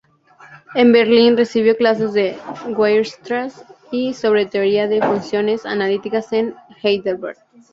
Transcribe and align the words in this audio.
En 0.73 0.91
Berlín 0.93 1.37
recibió 1.37 1.77
clases 1.77 2.13
de 2.13 2.35
Weierstrass, 2.75 3.63
y 3.91 4.15
sobre 4.15 4.47
teoría 4.47 4.87
de 4.87 4.99
funciones 4.99 5.63
analíticas 5.63 6.33
en 6.33 6.55
Heidelberg. 6.81 7.37